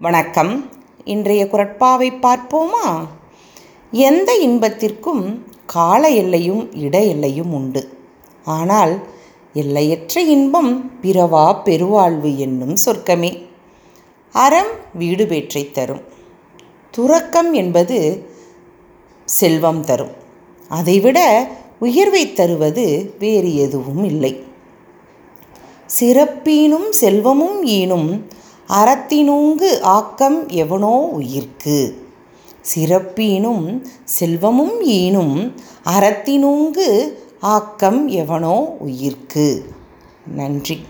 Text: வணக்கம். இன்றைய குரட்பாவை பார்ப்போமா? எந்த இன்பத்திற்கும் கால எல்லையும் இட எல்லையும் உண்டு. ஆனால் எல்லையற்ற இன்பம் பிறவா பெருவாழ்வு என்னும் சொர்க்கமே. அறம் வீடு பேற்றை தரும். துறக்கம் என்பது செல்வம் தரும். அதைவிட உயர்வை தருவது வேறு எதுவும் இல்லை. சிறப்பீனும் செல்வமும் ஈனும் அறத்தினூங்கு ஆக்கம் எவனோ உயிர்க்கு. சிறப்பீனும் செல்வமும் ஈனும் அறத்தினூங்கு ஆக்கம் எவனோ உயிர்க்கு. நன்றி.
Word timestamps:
வணக்கம். 0.00 0.70
இன்றைய 1.04 1.44
குரட்பாவை 1.44 2.12
பார்ப்போமா? 2.22 3.06
எந்த 3.90 4.34
இன்பத்திற்கும் 4.34 5.44
கால 5.66 6.08
எல்லையும் 6.08 6.74
இட 6.74 7.02
எல்லையும் 7.02 7.52
உண்டு. 7.52 7.98
ஆனால் 8.44 9.02
எல்லையற்ற 9.52 10.20
இன்பம் 10.20 10.92
பிறவா 11.02 11.62
பெருவாழ்வு 11.62 12.38
என்னும் 12.38 12.74
சொர்க்கமே. 12.86 13.46
அறம் 14.32 14.68
வீடு 14.94 15.26
பேற்றை 15.26 15.70
தரும். 15.70 16.02
துறக்கம் 16.90 17.52
என்பது 17.52 18.26
செல்வம் 19.24 19.84
தரும். 19.84 20.12
அதைவிட 20.68 21.50
உயர்வை 21.78 22.32
தருவது 22.32 23.14
வேறு 23.18 23.56
எதுவும் 23.56 24.04
இல்லை. 24.04 24.44
சிறப்பீனும் 26.00 26.90
செல்வமும் 26.90 27.64
ஈனும் 27.64 28.26
அறத்தினூங்கு 28.68 29.80
ஆக்கம் 29.80 30.48
எவனோ 30.48 31.08
உயிர்க்கு. 31.12 32.06
சிறப்பீனும் 32.74 33.82
செல்வமும் 34.04 34.80
ஈனும் 34.80 35.52
அறத்தினூங்கு 35.84 37.12
ஆக்கம் 37.40 38.08
எவனோ 38.08 38.76
உயிர்க்கு. 38.86 39.64
நன்றி. 40.34 40.80